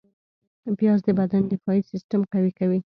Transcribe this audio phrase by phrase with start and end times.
[0.79, 2.77] پیاز د بدن دفاعي سیستم قوي کوي